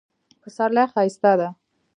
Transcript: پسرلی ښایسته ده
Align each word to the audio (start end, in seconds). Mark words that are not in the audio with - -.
پسرلی 0.41 0.83
ښایسته 0.91 1.31
ده 1.39 1.49